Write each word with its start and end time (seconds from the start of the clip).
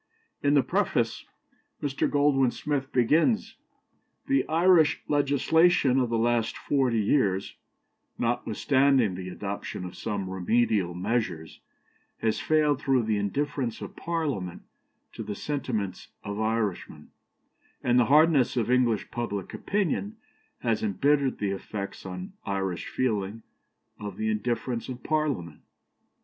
In 0.41 0.55
the 0.55 0.63
preface 0.63 1.25
Mr. 1.79 2.09
Goldwin 2.09 2.49
Smith 2.51 2.91
begins: 2.91 3.57
"The 4.25 4.47
Irish 4.49 5.03
legislation 5.07 5.99
of 5.99 6.09
the 6.09 6.17
last 6.17 6.57
forty 6.57 6.99
years, 7.01 7.55
notwithstanding 8.17 9.13
the 9.13 9.29
adoption 9.29 9.85
of 9.85 9.95
some 9.95 10.27
remedial 10.27 10.95
measures, 10.95 11.59
has 12.17 12.39
failed 12.39 12.81
through 12.81 13.03
the 13.03 13.17
indifference 13.19 13.79
of 13.79 13.95
Parliament 13.95 14.63
to 15.13 15.21
the 15.21 15.35
sentiments 15.35 16.07
of 16.23 16.39
Irishmen; 16.39 17.09
and 17.83 17.99
the 17.99 18.05
harshness 18.05 18.57
of 18.57 18.71
English 18.71 19.11
public 19.11 19.53
opinion 19.53 20.17
has 20.61 20.81
embittered 20.81 21.37
the 21.37 21.51
effects 21.51 22.07
on 22.07 22.33
Irish 22.43 22.87
feeling 22.87 23.43
of 23.99 24.17
the 24.17 24.31
indifference 24.31 24.89
of 24.89 25.03
Parliament. 25.03 25.61